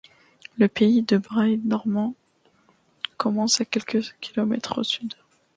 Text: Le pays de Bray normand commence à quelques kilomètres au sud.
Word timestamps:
Le 0.57 0.67
pays 0.67 1.03
de 1.03 1.19
Bray 1.19 1.57
normand 1.59 2.15
commence 3.17 3.61
à 3.61 3.65
quelques 3.65 4.15
kilomètres 4.19 4.79
au 4.79 4.83
sud. 4.83 5.13